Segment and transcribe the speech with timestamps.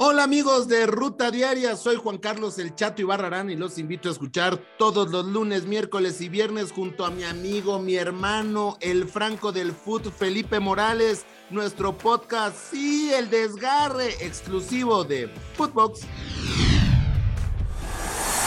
[0.00, 4.12] Hola amigos de Ruta Diaria, soy Juan Carlos El Chato Ibarrarán y los invito a
[4.12, 9.50] escuchar todos los lunes, miércoles y viernes junto a mi amigo, mi hermano, el Franco
[9.50, 16.02] del Foot, Felipe Morales, nuestro podcast, sí, el desgarre exclusivo de Footbox.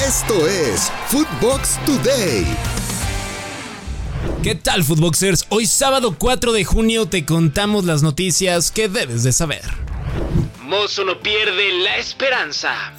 [0.07, 2.45] Esto es Footbox Today.
[4.41, 5.47] ¿Qué tal, Footboxers?
[5.49, 9.80] Hoy sábado 4 de junio te contamos las noticias que debes de saber.
[10.71, 12.93] Mozo no pierde la esperanza.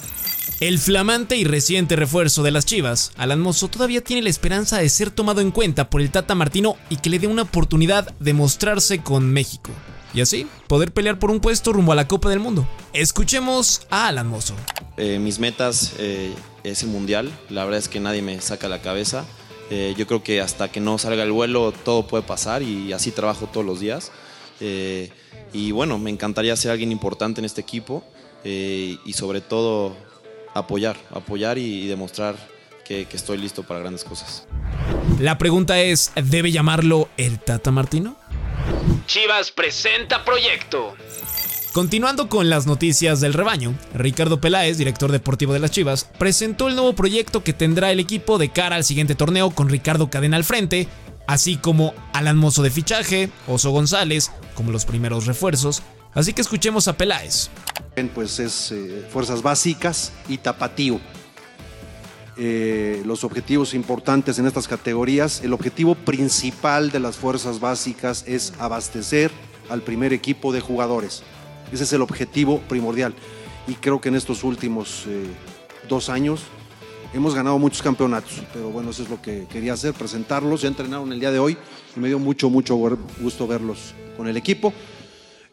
[0.59, 4.87] El flamante y reciente refuerzo de las Chivas, Alan Mozo, todavía tiene la esperanza de
[4.89, 8.33] ser tomado en cuenta por el Tata Martino y que le dé una oportunidad de
[8.33, 9.71] mostrarse con México.
[10.13, 12.69] Y así, poder pelear por un puesto rumbo a la Copa del Mundo.
[12.93, 14.53] Escuchemos a Alan Mozo.
[14.97, 16.31] Eh, mis metas eh,
[16.63, 19.25] es el Mundial, la verdad es que nadie me saca la cabeza.
[19.71, 23.09] Eh, yo creo que hasta que no salga el vuelo todo puede pasar y así
[23.09, 24.11] trabajo todos los días.
[24.65, 25.09] Eh,
[25.51, 28.01] y bueno, me encantaría ser alguien importante en este equipo
[28.45, 29.93] eh, y sobre todo
[30.53, 32.35] apoyar, apoyar y, demostrar
[32.85, 34.47] que, que, estoy listo para grandes cosas.
[35.19, 38.15] La pregunta es, ¿debe llamarlo el Tata Martino?
[39.05, 40.95] Chivas presenta proyecto.
[41.73, 46.75] Continuando con las noticias del rebaño, Ricardo Peláez, director deportivo de las Chivas, presentó el
[46.75, 50.43] nuevo proyecto que tendrá el equipo de cara al siguiente torneo con Ricardo Cadena al
[50.43, 50.87] frente,
[51.27, 55.83] así como Alan Mozo de fichaje, Oso González, como los primeros refuerzos.
[56.13, 57.49] Así que escuchemos a Peláez.
[58.13, 60.99] Pues es eh, fuerzas básicas y tapatío.
[62.35, 68.53] Eh, los objetivos importantes en estas categorías, el objetivo principal de las fuerzas básicas es
[68.57, 69.31] abastecer
[69.69, 71.21] al primer equipo de jugadores.
[71.71, 73.13] Ese es el objetivo primordial.
[73.67, 75.25] Y creo que en estos últimos eh,
[75.87, 76.41] dos años
[77.13, 80.61] hemos ganado muchos campeonatos, pero bueno, eso es lo que quería hacer, presentarlos.
[80.61, 81.57] Ya entrenaron el día de hoy
[81.95, 84.73] y me dio mucho, mucho gusto verlos con el equipo.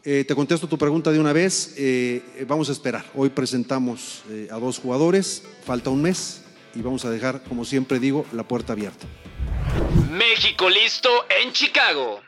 [0.03, 1.75] Eh, te contesto tu pregunta de una vez.
[1.77, 3.05] Eh, vamos a esperar.
[3.15, 7.99] Hoy presentamos eh, a dos jugadores, falta un mes y vamos a dejar, como siempre
[7.99, 9.05] digo, la puerta abierta.
[10.11, 11.09] México listo
[11.41, 12.21] en Chicago.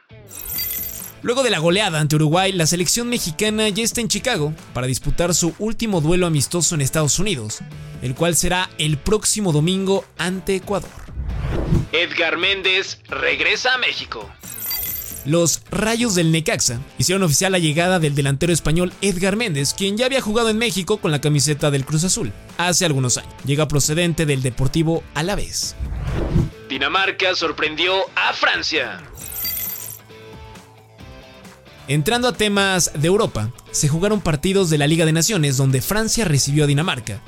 [1.23, 5.33] Luego de la goleada ante Uruguay, la selección mexicana ya está en Chicago para disputar
[5.33, 7.59] su último duelo amistoso en Estados Unidos,
[8.01, 10.91] el cual será el próximo domingo ante Ecuador.
[11.93, 14.29] Edgar Méndez regresa a México.
[15.25, 20.07] Los Rayos del Necaxa hicieron oficial la llegada del delantero español Edgar Méndez, quien ya
[20.07, 23.33] había jugado en México con la camiseta del Cruz Azul hace algunos años.
[23.45, 25.77] Llega procedente del Deportivo Alavés.
[26.67, 29.01] Dinamarca sorprendió a Francia.
[31.89, 36.23] Entrando a temas de Europa, se jugaron partidos de la Liga de Naciones donde Francia
[36.23, 37.21] recibió a Dinamarca.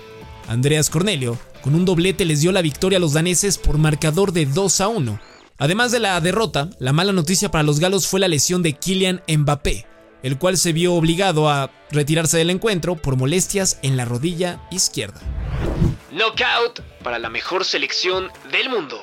[0.47, 4.45] Andreas Cornelio, con un doblete, les dio la victoria a los daneses por marcador de
[4.45, 5.19] 2 a 1.
[5.57, 9.23] Además de la derrota, la mala noticia para los galos fue la lesión de Kylian
[9.27, 9.87] Mbappé,
[10.23, 15.19] el cual se vio obligado a retirarse del encuentro por molestias en la rodilla izquierda.
[16.11, 19.01] Knockout para la mejor selección del mundo.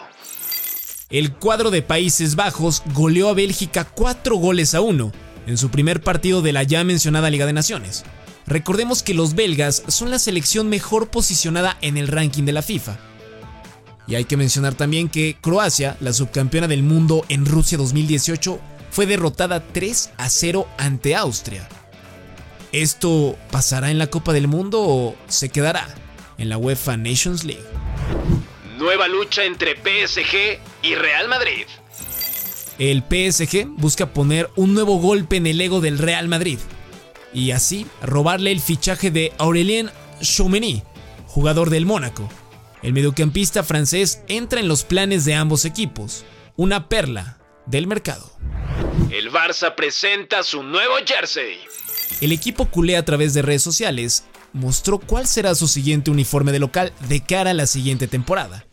[1.10, 5.12] El cuadro de Países Bajos goleó a Bélgica 4 goles a 1
[5.46, 8.04] en su primer partido de la ya mencionada Liga de Naciones.
[8.46, 12.98] Recordemos que los belgas son la selección mejor posicionada en el ranking de la FIFA.
[14.06, 18.58] Y hay que mencionar también que Croacia, la subcampeona del mundo en Rusia 2018,
[18.90, 21.68] fue derrotada 3 a 0 ante Austria.
[22.72, 25.86] ¿Esto pasará en la Copa del Mundo o se quedará
[26.38, 27.64] en la UEFA Nations League?
[28.78, 31.66] Nueva lucha entre PSG y Real Madrid.
[32.82, 36.58] El PSG busca poner un nuevo golpe en el ego del Real Madrid
[37.32, 39.88] y así robarle el fichaje de Aurélien
[40.20, 40.82] Chouameni,
[41.28, 42.28] jugador del Mónaco.
[42.82, 46.24] El mediocampista francés entra en los planes de ambos equipos,
[46.56, 48.32] una perla del mercado.
[49.12, 51.58] El Barça presenta su nuevo jersey.
[52.20, 56.58] El equipo culé a través de redes sociales mostró cuál será su siguiente uniforme de
[56.58, 58.66] local de cara a la siguiente temporada.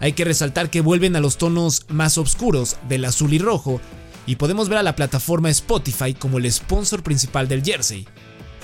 [0.00, 3.80] Hay que resaltar que vuelven a los tonos más oscuros del azul y rojo
[4.26, 8.06] y podemos ver a la plataforma Spotify como el sponsor principal del jersey.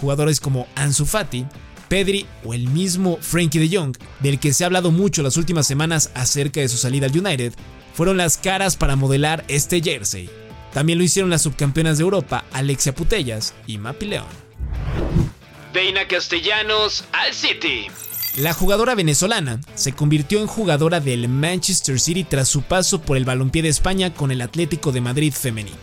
[0.01, 1.47] Jugadores como Ansu Fati,
[1.89, 5.67] Pedri o el mismo Frankie de Jong, del que se ha hablado mucho las últimas
[5.67, 7.55] semanas acerca de su salida al United,
[7.95, 10.29] fueron las caras para modelar este jersey.
[10.73, 14.27] También lo hicieron las subcampeonas de Europa Alexia Putellas y Mapi León.
[15.73, 17.87] Deina Castellanos al City.
[18.37, 23.27] La jugadora venezolana se convirtió en jugadora del Manchester City tras su paso por el
[23.27, 25.77] balompié de España con el Atlético de Madrid femenino.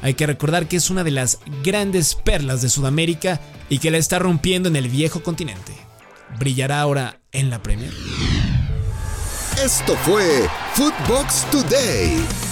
[0.00, 3.98] Hay que recordar que es una de las grandes perlas de Sudamérica y que la
[3.98, 5.72] está rompiendo en el viejo continente.
[6.38, 7.92] Brillará ahora en la Premier.
[9.60, 12.45] Esto fue Footbox Today.